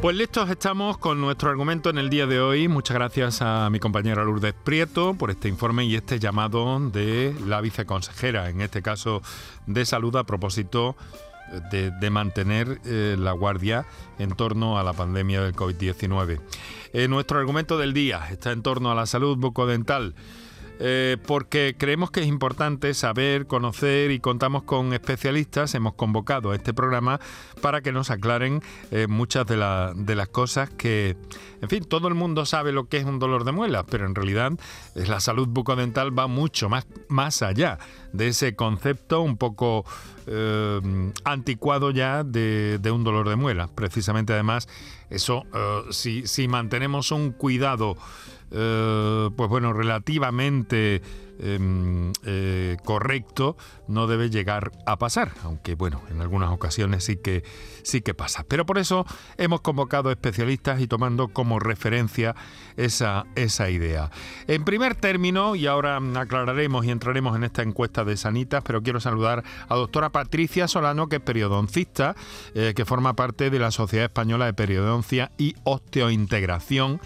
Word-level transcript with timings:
Pues 0.00 0.16
listos 0.16 0.48
estamos 0.48 0.96
con 0.96 1.20
nuestro 1.20 1.50
argumento 1.50 1.90
en 1.90 1.98
el 1.98 2.08
día 2.08 2.28
de 2.28 2.40
hoy. 2.40 2.68
Muchas 2.68 2.94
gracias 2.94 3.42
a 3.42 3.68
mi 3.68 3.80
compañera 3.80 4.22
Lourdes 4.22 4.54
Prieto 4.54 5.14
por 5.14 5.28
este 5.30 5.48
informe 5.48 5.86
y 5.86 5.96
este 5.96 6.20
llamado 6.20 6.78
de 6.78 7.34
la 7.44 7.60
viceconsejera, 7.60 8.48
en 8.48 8.60
este 8.60 8.80
caso 8.80 9.22
de 9.66 9.84
salud, 9.84 10.14
a 10.14 10.22
propósito 10.22 10.94
de, 11.72 12.10
mantener 12.10 12.80
eh, 12.84 13.16
la 13.18 13.32
guardia 13.32 13.86
en 14.20 14.30
torno 14.30 14.78
a 14.78 14.84
la 14.84 14.92
pandemia 14.92 15.42
del 15.42 15.56
COVID-19. 15.56 16.40
Eh, 16.92 17.08
nuestro 17.08 17.40
argumento 17.40 17.76
del 17.76 17.92
día 17.92 18.28
está 18.30 18.52
en 18.52 18.62
torno 18.62 18.92
a 18.92 18.94
la 18.94 19.06
salud 19.06 19.36
bucodental. 19.36 20.14
Eh, 20.80 21.16
porque 21.26 21.74
creemos 21.76 22.10
que 22.10 22.20
es 22.20 22.26
importante 22.26 22.94
saber, 22.94 23.46
conocer 23.46 24.10
y 24.10 24.20
contamos 24.20 24.62
con 24.62 24.92
especialistas. 24.92 25.74
Hemos 25.74 25.94
convocado 25.94 26.52
a 26.52 26.54
este 26.54 26.72
programa 26.72 27.20
para 27.60 27.80
que 27.80 27.90
nos 27.90 28.10
aclaren 28.10 28.62
eh, 28.90 29.06
muchas 29.08 29.46
de, 29.46 29.56
las 29.56 30.28
cosas 30.28 30.70
que, 30.70 31.16
en 31.60 31.68
fin, 31.68 31.84
todo 31.84 32.06
el 32.06 32.14
mundo 32.14 32.46
sabe 32.46 32.72
lo 32.72 32.88
que 32.88 32.98
es 32.98 33.04
un 33.04 33.18
dolor 33.18 33.44
de 33.44 33.52
muelas, 33.52 33.84
pero 33.90 34.06
en 34.06 34.14
realidad 34.14 34.52
eh, 34.94 35.06
la 35.06 35.18
salud 35.20 35.48
bucodental 35.48 36.16
va 36.16 36.28
mucho 36.28 36.68
más, 36.68 36.86
más 37.08 37.42
allá 37.42 37.78
de 38.12 38.28
ese 38.28 38.54
concepto 38.54 39.20
un 39.20 39.36
poco 39.36 39.84
anticuado 41.24 41.90
ya 41.90 42.22
de, 42.22 42.78
un 42.92 43.02
dolor 43.02 43.30
de 43.30 43.36
muelas. 43.36 43.70
Precisamente 43.74 44.34
además, 44.34 44.68
eso, 45.08 45.46
si, 45.90 46.26
si 46.26 46.48
mantenemos 46.48 47.12
un 47.12 47.32
cuidado 47.32 47.96
eh, 48.50 49.30
pues 49.36 49.48
bueno, 49.48 49.72
relativamente 49.72 51.02
em, 51.40 52.12
eh, 52.24 52.76
correcto, 52.84 53.56
no 53.86 54.06
debe 54.06 54.30
llegar 54.30 54.72
a 54.86 54.98
pasar, 54.98 55.32
aunque 55.44 55.74
bueno, 55.74 56.02
en 56.10 56.20
algunas 56.20 56.50
ocasiones 56.50 57.04
sí 57.04 57.16
que, 57.16 57.44
sí 57.82 58.00
que 58.00 58.14
pasa. 58.14 58.44
Pero 58.48 58.66
por 58.66 58.78
eso 58.78 59.06
hemos 59.36 59.60
convocado 59.60 60.10
especialistas 60.10 60.80
y 60.80 60.86
tomando 60.86 61.28
como 61.28 61.58
referencia 61.58 62.34
esa, 62.76 63.26
esa 63.34 63.70
idea. 63.70 64.10
En 64.46 64.64
primer 64.64 64.94
término, 64.94 65.54
y 65.54 65.66
ahora 65.66 66.00
aclararemos 66.16 66.84
y 66.84 66.90
entraremos 66.90 67.36
en 67.36 67.44
esta 67.44 67.62
encuesta 67.62 68.04
de 68.04 68.16
Sanitas, 68.16 68.62
pero 68.64 68.82
quiero 68.82 69.00
saludar 69.00 69.44
a 69.68 69.74
doctora 69.74 70.10
Patricia 70.10 70.68
Solano, 70.68 71.08
que 71.08 71.16
es 71.16 71.22
periodoncista, 71.22 72.16
eh, 72.54 72.72
que 72.74 72.84
forma 72.84 73.14
parte 73.14 73.50
de 73.50 73.58
la 73.58 73.70
Sociedad 73.70 74.06
Española 74.06 74.46
de 74.46 74.54
Periodoncia 74.54 75.30
y 75.38 75.54
Osteointegración 75.64 77.00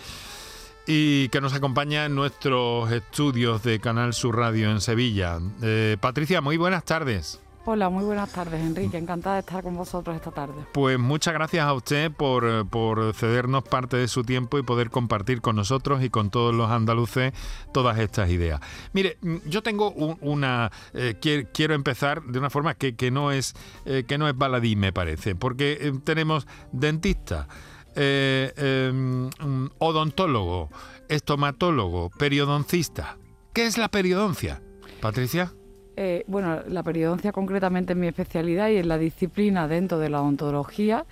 y 0.87 1.29
que 1.29 1.41
nos 1.41 1.55
acompaña 1.55 2.05
en 2.05 2.15
nuestros 2.15 2.91
estudios 2.91 3.63
de 3.63 3.81
Canal 3.81 4.15
Sur 4.15 4.37
Radio 4.37 4.71
en 4.71 4.81
Sevilla. 4.81 5.39
Eh, 5.63 5.97
Patricia, 6.01 6.41
muy 6.41 6.57
buenas 6.57 6.85
tardes. 6.85 7.41
Hola, 7.65 7.89
muy 7.91 8.05
buenas 8.05 8.33
tardes, 8.33 8.61
Enrique. 8.61 8.99
Encantada 8.99 9.37
de 9.37 9.41
estar 9.43 9.63
con 9.63 9.77
vosotros 9.77 10.17
esta 10.17 10.33
tarde. 10.33 10.55
Pues 10.73 10.99
muchas 10.99 11.33
gracias 11.33 11.65
a 11.65 11.73
usted 11.73 12.11
por, 12.11 12.67
por, 12.67 13.15
cedernos 13.15 13.63
parte 13.63 13.97
de 13.97 14.09
su 14.09 14.25
tiempo 14.25 14.59
y 14.59 14.65
poder 14.65 14.91
compartir 14.91 15.41
con 15.41 15.55
nosotros 15.55 16.03
y 16.03 16.11
con 16.11 16.31
todos 16.31 16.53
los 16.53 16.73
andaluces 16.73 17.33
todas 17.73 18.01
estas 18.01 18.31
ideas. 18.31 18.61
Mire, 18.93 19.17
yo 19.47 19.63
tengo 19.63 19.93
una... 19.93 20.73
Eh, 20.93 21.15
quiero 21.53 21.75
empezar 21.75 22.25
de 22.25 22.41
una 22.41 22.51
forma 22.51 22.75
que, 22.75 23.11
no 23.13 23.31
es, 23.31 23.55
eh, 23.85 24.03
que 24.09 24.19
no 24.19 24.29
es 24.29 24.37
baladí, 24.37 24.75
me 24.75 24.93
parece, 24.93 25.37
porque 25.37 25.95
tenemos 26.03 26.49
dentistas 26.73 27.47
eh, 27.97 28.53
em, 28.57 29.31
odontólogo, 29.79 30.71
estomatólogo, 31.09 32.11
periodoncista. 32.19 33.17
¿Qué 33.53 33.67
es 33.67 33.79
la 33.79 33.89
periodoncia, 33.89 34.63
Patricia? 35.01 35.53
Eh, 35.97 36.25
bueno, 36.27 36.63
la 36.69 36.83
periodoncia 36.83 37.33
concretamente 37.33 37.93
es 37.93 37.99
mi 37.99 38.07
especialidad 38.07 38.69
y 38.71 38.77
es 38.77 38.87
la 38.87 38.99
disciplina 38.99 39.69
dentro 39.69 39.99
de 39.99 40.09
la 40.09 40.23
odontología 40.23 41.05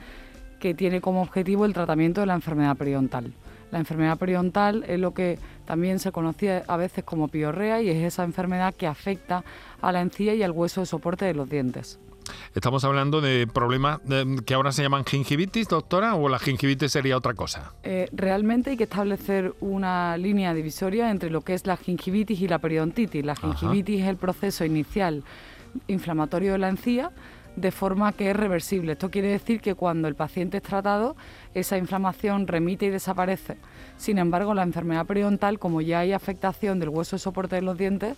que 0.59 0.75
tiene 0.75 1.01
como 1.01 1.23
objetivo 1.23 1.65
el 1.67 1.75
tratamiento 1.75 2.21
de 2.21 2.27
la 2.27 2.35
enfermedad 2.35 2.77
periodontal. 2.77 3.33
La 3.71 3.79
enfermedad 3.79 4.19
periodontal 4.19 4.85
es 4.89 4.99
lo 4.99 5.15
que 5.15 5.39
también 5.65 5.99
se 5.99 6.13
conocía 6.13 6.65
a 6.67 6.77
veces 6.77 7.05
como 7.05 7.29
piorrea 7.29 7.81
y 7.81 7.89
es 7.89 8.03
esa 8.03 8.25
enfermedad 8.25 8.75
que 8.75 8.87
afecta 8.87 9.45
a 9.81 9.93
la 9.93 10.01
encía 10.01 10.35
y 10.35 10.43
al 10.43 10.51
hueso 10.51 10.81
de 10.81 10.87
soporte 10.87 11.25
de 11.25 11.35
los 11.35 11.49
dientes. 11.49 12.01
Estamos 12.55 12.85
hablando 12.85 13.21
de 13.21 13.47
problemas 13.47 14.01
que 14.45 14.55
ahora 14.55 14.73
se 14.73 14.83
llaman 14.83 15.05
gingivitis, 15.05 15.69
doctora, 15.69 16.15
o 16.15 16.29
la 16.29 16.39
gingivitis 16.39 16.93
sería 16.93 17.17
otra 17.17 17.35
cosa. 17.35 17.73
Eh, 17.83 18.09
realmente 18.13 18.71
hay 18.71 18.77
que 18.77 18.85
establecer 18.85 19.55
una 19.61 20.17
línea 20.17 20.55
divisoria 20.55 21.11
entre 21.11 21.31
lo 21.31 21.43
que 21.43 21.55
es 21.55 21.67
la 21.67 21.77
gingivitis 21.77 22.41
y 22.41 22.49
la 22.49 22.59
periodontitis. 22.59 23.25
La 23.25 23.37
gingivitis 23.37 24.03
es 24.03 24.09
el 24.09 24.17
proceso 24.17 24.65
inicial 24.65 25.25
inflamatorio 25.87 26.53
de 26.53 26.59
la 26.59 26.69
encía 26.69 27.13
de 27.57 27.71
forma 27.71 28.13
que 28.13 28.31
es 28.31 28.37
reversible. 28.37 28.93
Esto 28.93 29.11
quiere 29.11 29.29
decir 29.29 29.61
que 29.61 29.75
cuando 29.75 30.09
el 30.09 30.15
paciente 30.15 30.59
es 30.59 30.63
tratado, 30.63 31.17
esa 31.55 31.77
inflamación 31.79 32.47
remite 32.47 32.87
y 32.87 32.91
desaparece. 32.91 33.57
Sin 33.97 34.19
embargo, 34.19 34.55
la 34.55 34.63
enfermedad 34.63 35.07
periodontal, 35.07 35.59
como 35.59 35.81
ya 35.81 36.01
hay 36.01 36.13
afectación 36.13 36.79
del 36.81 36.91
hueso 36.91 37.17
de 37.17 37.21
soporte 37.21 37.57
de 37.57 37.63
los 37.63 37.77
dientes, 37.77 38.17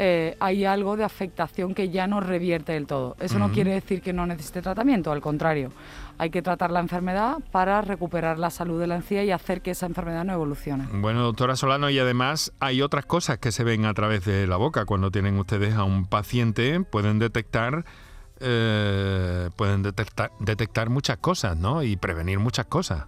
eh, 0.00 0.36
hay 0.38 0.64
algo 0.64 0.96
de 0.96 1.02
afectación 1.02 1.74
que 1.74 1.90
ya 1.90 2.06
no 2.06 2.20
revierte 2.20 2.72
del 2.72 2.86
todo. 2.86 3.16
Eso 3.18 3.40
no 3.40 3.50
quiere 3.50 3.72
decir 3.72 4.00
que 4.00 4.12
no 4.12 4.26
necesite 4.26 4.62
tratamiento, 4.62 5.10
al 5.10 5.20
contrario, 5.20 5.72
hay 6.18 6.30
que 6.30 6.40
tratar 6.40 6.70
la 6.70 6.78
enfermedad 6.78 7.38
para 7.50 7.82
recuperar 7.82 8.38
la 8.38 8.50
salud 8.50 8.80
de 8.80 8.86
la 8.86 8.94
encía 8.94 9.24
y 9.24 9.32
hacer 9.32 9.60
que 9.60 9.72
esa 9.72 9.86
enfermedad 9.86 10.24
no 10.24 10.32
evolucione. 10.32 10.86
Bueno, 10.92 11.22
doctora 11.22 11.56
Solano, 11.56 11.90
y 11.90 11.98
además 11.98 12.52
hay 12.60 12.80
otras 12.80 13.06
cosas 13.06 13.38
que 13.38 13.50
se 13.50 13.64
ven 13.64 13.86
a 13.86 13.94
través 13.94 14.24
de 14.24 14.46
la 14.46 14.56
boca. 14.56 14.84
Cuando 14.84 15.10
tienen 15.10 15.36
ustedes 15.36 15.74
a 15.74 15.82
un 15.82 16.06
paciente, 16.06 16.80
pueden 16.80 17.18
detectar... 17.18 17.84
Eh, 18.40 19.50
pueden 19.56 19.82
detectar, 19.82 20.30
detectar 20.38 20.90
muchas 20.90 21.16
cosas, 21.16 21.56
¿no? 21.56 21.82
Y 21.82 21.96
prevenir 21.96 22.38
muchas 22.38 22.66
cosas. 22.66 23.06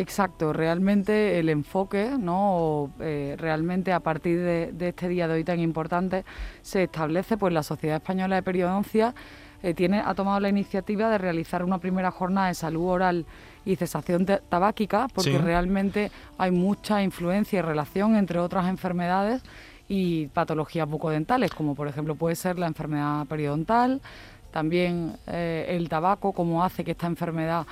Exacto, 0.00 0.54
realmente 0.54 1.38
el 1.38 1.50
enfoque, 1.50 2.12
¿no? 2.18 2.90
Eh, 3.00 3.36
realmente 3.38 3.92
a 3.92 4.00
partir 4.00 4.38
de, 4.38 4.72
este 4.80 5.08
día 5.08 5.28
de 5.28 5.34
hoy 5.34 5.44
tan 5.44 5.60
importante 5.60 6.24
se 6.62 6.84
establece, 6.84 7.36
pues 7.36 7.52
la 7.52 7.62
Sociedad 7.62 7.96
Española 7.96 8.36
de 8.36 8.42
Periodoncia 8.42 9.14
eh, 9.62 9.74
tiene, 9.74 10.00
ha 10.00 10.14
tomado 10.14 10.40
la 10.40 10.48
iniciativa 10.48 11.10
de 11.10 11.18
realizar 11.18 11.62
una 11.62 11.76
primera 11.76 12.10
jornada 12.10 12.48
de 12.48 12.54
salud 12.54 12.86
oral 12.86 13.26
y 13.66 13.76
cesación 13.76 14.24
tabáquica, 14.24 15.06
porque 15.14 15.36
realmente 15.36 16.10
hay 16.38 16.50
mucha 16.50 17.02
influencia 17.02 17.58
y 17.58 17.62
relación 17.62 18.16
entre 18.16 18.38
otras 18.38 18.68
enfermedades 18.68 19.42
y 19.86 20.28
patologías 20.28 20.88
bucodentales, 20.88 21.52
como 21.52 21.74
por 21.74 21.88
ejemplo 21.88 22.14
puede 22.14 22.36
ser 22.36 22.58
la 22.58 22.68
enfermedad 22.68 23.26
periodontal, 23.26 24.00
también 24.50 25.18
eh, 25.26 25.66
el 25.68 25.90
tabaco, 25.90 26.32
como 26.32 26.64
hace 26.64 26.84
que 26.84 26.92
esta 26.92 27.06
enfermedad 27.06 27.66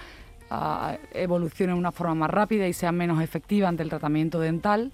evolucione 1.13 1.73
de 1.73 1.79
una 1.79 1.93
forma 1.93 2.15
más 2.15 2.31
rápida 2.31 2.69
y 2.69 2.73
sea 2.73 2.93
menos 2.93 3.23
efectiva 3.23 3.69
ante 3.69 3.83
el 3.83 3.89
tratamiento 3.89 4.41
dental. 4.41 4.93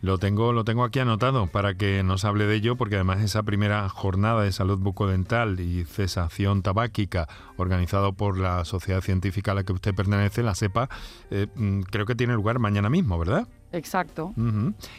Lo 0.00 0.18
tengo, 0.18 0.52
lo 0.52 0.64
tengo 0.64 0.84
aquí 0.84 1.00
anotado 1.00 1.48
para 1.48 1.74
que 1.74 2.04
nos 2.04 2.24
hable 2.24 2.46
de 2.46 2.54
ello, 2.54 2.76
porque 2.76 2.94
además 2.94 3.20
esa 3.20 3.42
primera 3.42 3.88
jornada 3.88 4.44
de 4.44 4.52
salud 4.52 4.78
bucodental 4.78 5.58
y 5.58 5.84
cesación 5.86 6.62
tabáquica 6.62 7.26
organizado 7.56 8.12
por 8.12 8.38
la 8.38 8.64
sociedad 8.64 9.00
científica 9.00 9.52
a 9.52 9.54
la 9.56 9.64
que 9.64 9.72
usted 9.72 9.94
pertenece, 9.94 10.44
la 10.44 10.54
SEPA, 10.54 10.88
eh, 11.30 11.48
mm, 11.52 11.80
creo 11.82 12.06
que 12.06 12.14
tiene 12.14 12.34
lugar 12.34 12.60
mañana 12.60 12.88
mismo, 12.88 13.18
¿verdad? 13.18 13.48
Exacto. 13.72 14.32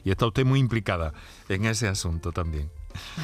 Y 0.04 0.12
está 0.12 0.28
usted 0.28 0.46
muy 0.46 0.60
implicada 0.60 1.14
en 1.48 1.64
ese 1.66 1.88
asunto 1.88 2.34
también. 2.34 2.70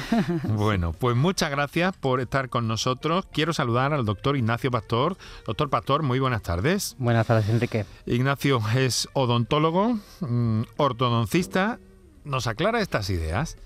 bueno, 0.44 0.92
pues 0.92 1.16
muchas 1.16 1.50
gracias 1.50 1.96
por 1.96 2.20
estar 2.20 2.48
con 2.48 2.68
nosotros. 2.68 3.26
Quiero 3.32 3.52
saludar 3.52 3.92
al 3.92 4.04
doctor 4.04 4.36
Ignacio 4.36 4.70
Pastor. 4.70 5.16
Doctor 5.46 5.70
Pastor, 5.70 6.02
muy 6.02 6.18
buenas 6.18 6.42
tardes. 6.42 6.96
Buenas 6.98 7.26
tardes, 7.26 7.48
Enrique. 7.48 7.84
Ignacio 8.06 8.60
es 8.74 9.08
odontólogo, 9.12 9.98
mm, 10.20 10.62
ortodoncista. 10.76 11.78
¿Nos 12.24 12.46
aclara 12.46 12.80
estas 12.80 13.10
ideas? 13.10 13.56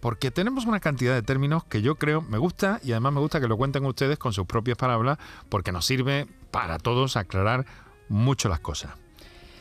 Porque 0.00 0.30
tenemos 0.30 0.66
una 0.66 0.80
cantidad 0.80 1.14
de 1.14 1.22
términos 1.22 1.64
que 1.64 1.82
yo 1.82 1.96
creo 1.96 2.22
me 2.22 2.38
gusta 2.38 2.80
y 2.82 2.92
además 2.92 3.14
me 3.14 3.20
gusta 3.20 3.40
que 3.40 3.48
lo 3.48 3.56
cuenten 3.56 3.84
ustedes 3.86 4.18
con 4.18 4.32
sus 4.32 4.46
propias 4.46 4.76
palabras 4.76 5.18
porque 5.48 5.72
nos 5.72 5.86
sirve 5.86 6.26
para 6.50 6.78
todos 6.78 7.16
aclarar 7.16 7.66
mucho 8.08 8.48
las 8.48 8.60
cosas. 8.60 8.92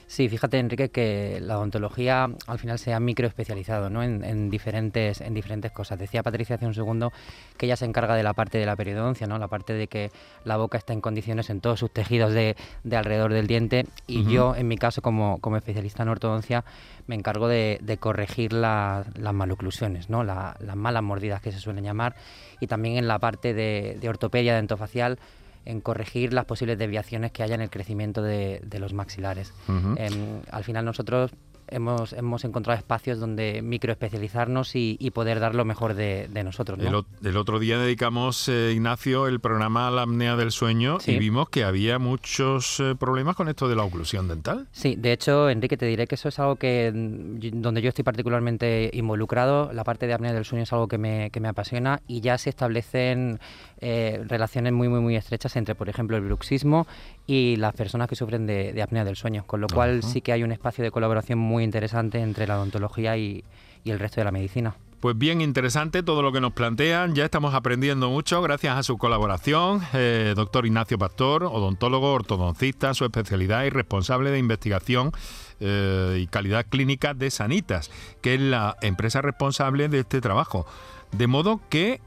Sí, 0.08 0.30
fíjate 0.30 0.60
Enrique 0.60 0.90
que 0.90 1.40
la 1.42 1.58
odontología 1.58 2.30
al 2.48 2.60
final 2.60 2.78
se 2.78 2.94
ha 2.94 3.00
microespecializado 3.00 3.90
¿no? 3.90 4.04
en, 4.04 4.50
diferentes, 4.52 5.20
en 5.20 5.34
diferentes 5.34 5.72
cosas. 5.72 5.98
Decía 5.98 6.22
Patricia 6.22 6.58
hace 6.58 6.68
un 6.68 6.76
segundo 6.76 7.12
que 7.58 7.66
ella 7.66 7.76
se 7.76 7.86
encarga 7.86 8.16
de 8.16 8.22
la 8.22 8.34
parte 8.34 8.60
de 8.60 8.68
la 8.68 8.76
periodoncia, 8.76 9.26
¿no? 9.26 9.40
la 9.40 9.48
parte 9.48 9.74
de 9.74 9.88
que 9.88 10.12
la 10.44 10.58
boca 10.58 10.78
está 10.78 10.94
en 10.94 11.02
condiciones 11.02 11.50
en 11.50 11.60
todos 11.60 11.80
sus 11.80 11.92
tejidos 11.92 12.34
de, 12.34 12.56
alrededor 12.92 13.34
del 13.34 13.48
diente 13.48 13.88
y 14.06 14.26
yo 14.26 14.56
en 14.56 14.68
mi 14.68 14.78
caso 14.78 15.02
como, 15.02 15.40
especialista 15.58 16.04
en 16.04 16.10
ortodoncia 16.10 16.64
me 17.08 17.16
encargo 17.16 17.48
de, 17.48 17.98
corregir 18.00 18.54
las 18.54 19.08
maloclusiones, 19.34 20.10
¿no? 20.10 20.24
las 20.24 20.76
malas 20.76 21.02
mordidas 21.02 21.42
que 21.42 21.52
se 21.52 21.60
suelen 21.60 21.84
llamar 21.84 22.16
y 22.60 22.68
también 22.68 22.98
en 22.98 23.08
la 23.08 23.18
parte 23.18 23.54
de, 23.54 23.98
de 24.00 24.10
ortopedia 24.10 24.56
dentofacial 24.56 25.18
en 25.66 25.82
corregir 25.82 26.34
las 26.34 26.46
posibles 26.46 26.78
desviaciones 26.78 27.32
que 27.32 27.44
haya 27.44 27.56
en 27.56 27.62
el 27.62 27.70
crecimiento 27.70 28.22
de, 28.22 28.62
los 28.80 28.94
maxilares. 28.94 29.54
Em, 29.68 30.42
al 30.52 30.64
final 30.64 30.86
nosotros 30.86 31.32
hemos, 31.68 32.14
hemos 32.14 32.44
encontrado 32.46 32.78
espacios 32.78 33.20
donde 33.20 33.62
microespecializarnos 33.62 34.76
y, 34.76 34.98
y 35.00 35.12
poder 35.12 35.40
dar 35.40 35.56
lo 35.56 35.66
mejor 35.66 35.94
de, 35.94 36.30
nosotros. 36.44 36.80
El, 36.80 37.38
otro 37.38 37.60
día 37.60 37.80
dedicamos, 37.80 38.48
eh, 38.50 38.72
Ignacio, 38.74 39.28
el 39.28 39.40
programa 39.40 39.88
a 39.88 39.92
la 39.92 40.04
apnea 40.04 40.36
del 40.36 40.52
sueño 40.52 40.98
y 41.06 41.18
vimos 41.18 41.50
que 41.50 41.64
había 41.64 41.98
muchos 41.98 42.80
eh, 42.80 42.96
problemas 42.96 43.36
con 43.36 43.50
esto 43.50 43.68
de 43.68 43.76
la 43.76 43.84
oclusión 43.84 44.28
dental. 44.28 44.68
Sí, 44.72 44.96
de 44.96 45.14
hecho, 45.14 45.50
Enrique, 45.50 45.78
te 45.78 45.86
diré 45.86 46.08
que 46.08 46.16
eso 46.16 46.30
es 46.30 46.38
algo 46.40 46.58
que 46.58 46.92
donde 46.94 47.82
yo 47.82 47.90
estoy 47.90 48.04
particularmente 48.04 48.92
involucrado. 48.94 49.72
La 49.74 49.84
parte 49.84 50.08
de 50.08 50.14
apnea 50.14 50.34
del 50.34 50.46
sueño 50.46 50.64
es 50.64 50.74
algo 50.74 50.88
que 50.88 50.98
me, 50.98 51.32
que 51.32 51.40
me 51.40 51.48
apasiona 51.48 52.02
y 52.08 52.22
ya 52.22 52.38
se 52.38 52.50
establecen 52.50 53.40
eh, 53.82 54.24
relaciones 54.28 54.72
muy, 54.72 54.88
muy, 54.88 55.02
muy 55.02 55.16
estrechas 55.16 55.56
entre, 55.58 55.76
por 55.76 55.90
ejemplo, 55.90 56.16
el 56.16 56.24
bruxismo 56.24 56.88
y 57.28 57.58
las 57.58 57.74
personas 57.74 58.08
que 58.08 58.16
sufren 58.16 58.48
de, 58.48 58.82
apnea 58.82 59.04
del 59.04 59.16
sueño, 59.16 59.44
con 59.46 59.60
lo 59.60 59.68
cual 59.68 60.02
sí 60.04 60.22
que 60.22 60.32
hay 60.32 60.44
un 60.44 60.52
espacio 60.52 60.84
de 60.84 60.92
colaboración 60.92 61.40
muy 61.40 61.64
interesante 61.64 62.20
entre 62.20 62.48
la 62.48 62.58
odontología 62.58 63.18
y, 63.18 63.44
el 63.84 64.00
resto 64.00 64.20
de 64.20 64.26
la 64.26 64.32
medicina. 64.32 64.76
Pues 65.00 65.16
bien 65.16 65.42
interesante 65.42 66.02
todo 66.02 66.24
lo 66.24 66.32
que 66.32 66.42
nos 66.42 66.54
plantean, 66.54 67.14
ya 67.14 67.24
estamos 67.24 67.54
aprendiendo 67.54 68.10
mucho 68.10 68.42
gracias 68.42 68.76
a 68.76 68.82
su 68.82 68.98
colaboración. 68.98 69.82
Eh, 69.94 70.34
doctor 70.36 70.66
Ignacio 70.66 70.98
Pastor, 70.98 71.44
odontólogo, 71.44 72.12
ortodoncista, 72.12 72.96
su 72.96 73.06
especialidad 73.06 73.64
y 73.66 73.70
responsable 73.70 74.32
de 74.32 74.40
investigación 74.40 75.12
eh, 75.60 76.18
y 76.20 76.26
calidad 76.26 76.66
clínica 76.68 77.14
de 77.14 77.30
Sanitas, 77.30 77.92
que 78.22 78.34
es 78.34 78.42
la 78.42 78.76
empresa 78.82 79.22
responsable 79.22 79.88
de 79.88 80.00
este 80.00 80.20
trabajo. 80.20 80.66
De 81.12 81.28
modo 81.28 81.62
que 81.70 82.02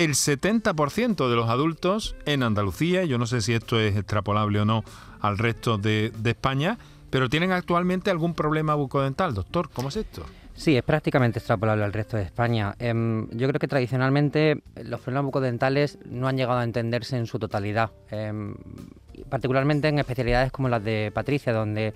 el 0.00 0.12
70% 0.12 1.28
de 1.28 1.36
los 1.36 1.50
adultos 1.50 2.16
en 2.24 2.42
Andalucía, 2.42 3.04
yo 3.04 3.18
no 3.18 3.26
sé 3.26 3.42
si 3.42 3.52
esto 3.52 3.78
es 3.78 3.98
extrapolable 3.98 4.58
o 4.58 4.64
no 4.64 4.82
al 5.20 5.36
resto 5.36 5.76
de, 5.76 6.10
España, 6.24 6.78
pero 7.10 7.28
tienen 7.28 7.52
actualmente 7.52 8.10
algún 8.10 8.32
problema 8.32 8.74
bucodental. 8.74 9.34
Doctor, 9.34 9.68
¿cómo 9.68 9.90
es 9.90 9.96
esto? 9.96 10.24
Sí, 10.54 10.74
es 10.74 10.82
prácticamente 10.84 11.38
extrapolable 11.38 11.84
al 11.84 11.92
resto 11.92 12.16
de 12.16 12.22
España. 12.22 12.74
Em, 12.78 13.28
yo 13.32 13.46
creo 13.48 13.60
que 13.60 13.68
tradicionalmente 13.68 14.62
los 14.82 15.00
problemas 15.00 15.26
bucodentales 15.26 15.98
no 16.06 16.28
han 16.28 16.38
llegado 16.38 16.60
a 16.60 16.64
entenderse 16.64 17.18
en 17.18 17.26
su 17.26 17.38
totalidad, 17.38 17.90
em, 18.10 18.54
particularmente 19.28 19.88
en 19.88 19.98
especialidades 19.98 20.50
como 20.50 20.70
las 20.70 20.82
de 20.82 21.10
Patricia, 21.12 21.52
donde 21.52 21.92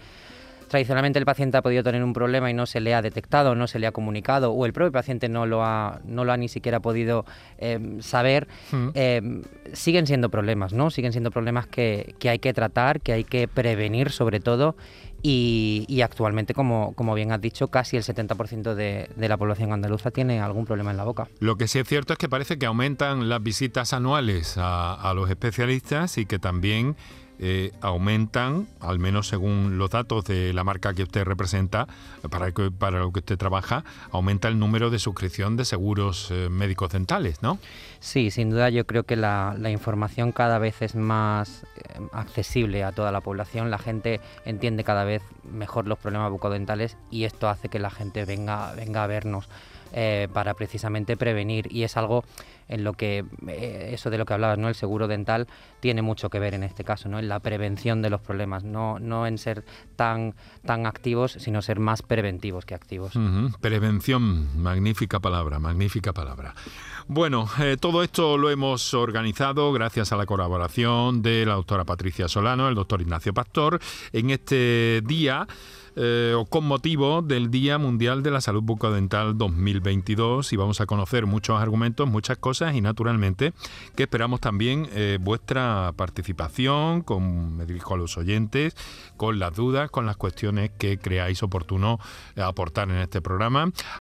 tradicionalmente 0.69 1.19
el 1.19 1.25
paciente 1.25 1.57
ha 1.57 1.63
podido 1.63 1.83
tener 1.83 2.03
un 2.03 2.13
problema 2.13 2.51
y 2.51 2.55
no 2.55 2.67
se 2.67 2.81
le 2.81 2.95
ha 2.95 3.03
detectado, 3.03 3.55
no 3.55 3.67
se 3.67 3.79
le 3.79 3.87
ha 3.87 3.93
comunicado, 3.93 4.53
o 4.53 4.67
el 4.67 4.73
propio 4.73 4.93
paciente 4.93 5.29
no 5.29 5.47
lo 5.47 5.65
ha, 5.65 6.01
no 6.05 6.25
lo 6.25 6.33
ha 6.33 6.37
ni 6.37 6.49
siquiera 6.49 6.81
podido 6.81 7.25
eh, 7.59 7.99
saber, 8.01 8.49
hmm. 8.73 8.89
eh, 8.95 9.43
siguen 9.73 10.07
siendo 10.07 10.31
problemas, 10.31 10.73
¿no? 10.73 10.91
Siguen 10.91 11.13
siendo 11.13 11.31
problemas 11.31 11.67
que, 11.67 12.15
hay 12.23 12.39
que 12.39 12.53
tratar, 12.53 13.01
que 13.01 13.13
hay 13.13 13.25
que 13.25 13.49
prevenir 13.49 14.11
sobre 14.11 14.41
todo. 14.41 14.77
Y, 15.27 16.03
actualmente, 16.03 16.53
como, 16.53 16.93
como, 16.93 17.15
bien 17.15 17.33
has 17.33 17.41
dicho, 17.41 17.69
casi 17.69 17.97
el 17.97 18.03
70% 18.03 18.75
de, 18.75 19.09
de, 19.17 19.29
la 19.29 19.39
población 19.39 19.73
andaluza 19.73 20.11
tiene 20.11 20.39
algún 20.39 20.67
problema 20.67 20.91
en 20.91 20.99
la 20.99 21.05
boca. 21.05 21.29
Lo 21.41 21.57
que 21.57 21.67
sí 21.67 21.79
es 21.79 21.89
cierto 21.89 22.13
es 22.13 22.19
que 22.19 22.29
parece 22.29 22.59
que 22.59 22.67
aumentan 22.67 23.31
las 23.31 23.43
visitas 23.43 23.95
anuales 23.95 24.59
a, 24.59 24.93
a 24.93 25.15
los 25.15 25.31
especialistas 25.31 26.19
y 26.19 26.27
que 26.27 26.39
también 26.39 26.97
eh, 27.39 27.73
aumentan, 27.81 28.69
al 28.81 28.99
menos 28.99 29.29
según 29.29 29.77
los 29.79 29.91
datos 29.91 30.25
de 30.25 30.53
la 30.53 30.65
marca 30.65 30.95
que 30.95 31.03
usted 31.03 31.25
representa, 31.25 31.89
para, 32.31 32.53
que, 32.53 32.71
lo 32.71 33.13
que 33.13 33.19
usted 33.19 33.37
trabaja, 33.37 33.85
aumenta 34.11 34.49
el 34.49 34.59
número 34.59 34.91
de 34.91 34.99
suscripción 34.99 35.57
de 35.57 35.65
seguros 35.65 36.31
eh, 36.31 36.49
médicos 36.49 36.93
dentales, 36.93 37.43
¿no? 37.43 37.59
Sí, 38.01 38.31
sin 38.31 38.51
duda 38.51 38.71
yo 38.71 38.87
creo 38.87 39.05
que 39.05 39.17
la, 39.17 39.57
información 39.71 40.33
cada 40.33 40.59
vez 40.59 40.83
es 40.83 40.95
más 40.95 41.65
eh, 41.77 42.01
accesible 42.13 42.85
a 42.85 42.93
toda 42.93 43.11
la 43.11 43.21
población, 43.21 43.71
la 43.71 43.79
gente 43.79 44.21
entiende 44.45 44.85
cada 44.85 45.05
vez 45.05 45.23
mejor 45.43 45.89
los 45.89 45.99
problemas 45.99 46.31
bucodentales 46.31 46.97
y 47.11 47.25
esto 47.25 47.49
hace 47.49 47.69
que 47.69 47.79
la 47.79 47.91
gente 47.91 48.25
venga, 48.25 48.73
venga 48.75 49.05
a 49.05 49.07
vernos. 49.07 49.49
Eh, 49.97 50.27
para 50.33 50.55
precisamente 50.55 51.17
prevenir 51.17 51.73
y 51.73 51.85
es 51.85 51.97
algo 51.97 52.25
en 52.67 52.83
lo 52.83 52.95
que 52.95 53.25
eh, 53.47 53.91
eso 53.93 54.11
de 54.11 54.19
lo 54.19 54.27
que 54.27 54.35
hablabas, 54.35 54.59
¿no? 54.59 54.69
El 54.69 54.75
seguro 54.75 55.07
dental 55.07 55.47
tiene 55.79 56.03
mucho 56.03 56.31
que 56.31 56.41
ver 56.41 56.53
en 56.55 56.65
este 56.65 56.83
caso, 56.83 57.09
¿no? 57.09 57.21
En 57.21 57.29
la 57.29 57.39
prevención 57.39 58.03
de 58.03 58.11
los 58.11 58.21
problemas, 58.21 58.65
no, 58.65 58.99
no 58.99 59.25
en 59.25 59.39
ser 59.39 59.65
tan, 59.95 60.35
tan 60.67 60.87
activos, 60.87 61.37
sino 61.39 61.63
ser 61.63 61.79
más 61.79 62.03
preventivos 62.03 62.65
que 62.65 62.75
activos. 62.75 63.13
Prevención, 63.61 64.61
magnífica 64.61 65.21
palabra, 65.21 65.61
magnífica 65.61 66.13
palabra. 66.13 66.57
Bueno, 67.07 67.49
eh, 67.61 67.77
todo 67.79 68.03
esto 68.03 68.37
lo 68.37 68.51
hemos 68.51 68.95
organizado 68.95 69.73
gracias 69.73 70.11
a 70.11 70.17
la 70.17 70.27
colaboración 70.27 71.23
de 71.23 71.47
la 71.47 71.55
doctora 71.55 71.85
Patricia 71.85 72.27
Solano, 72.27 72.69
el 72.69 72.75
doctor 72.75 73.01
Ignacio 73.01 73.33
Pastor, 73.33 73.79
en 74.13 74.31
este 74.31 75.03
día 75.05 75.47
eh, 75.97 76.35
o 76.37 76.45
con 76.45 76.67
motivo 76.67 77.23
del 77.23 77.51
Día 77.51 77.79
Mundial 77.79 78.23
de 78.23 78.31
la 78.31 78.41
Salud 78.41 78.63
Bucodental 78.63 79.39
2022 79.39 80.53
y 80.53 80.57
vamos 80.57 80.81
a 80.81 80.87
conocer 80.87 81.27
muchos 81.27 81.61
argumentos, 81.61 82.09
muchas 82.09 82.39
cosas 82.39 82.75
y 82.75 82.81
naturalmente 82.81 83.53
que 83.95 84.05
esperamos 84.05 84.41
también 84.41 84.89
eh, 84.93 85.19
vuestra 85.21 85.93
participación, 85.97 87.03
con, 87.03 87.57
me 87.57 87.67
dirijo 87.67 87.95
a 87.95 87.97
los 87.97 88.17
oyentes, 88.17 88.77
con 89.17 89.39
las 89.39 89.55
dudas, 89.55 89.91
con 89.91 90.07
las 90.07 90.17
cuestiones 90.17 90.71
que 90.77 90.99
creáis 90.99 91.43
oportuno 91.43 92.01
aportar 92.37 92.91
en 92.91 92.97
este 92.97 93.23
programa. 93.23 93.71